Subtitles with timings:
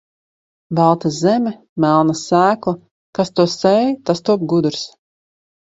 [0.79, 1.53] Balta zeme,
[1.85, 2.75] melna sēkla,
[3.21, 4.93] kas to sēj, tas top gudrs.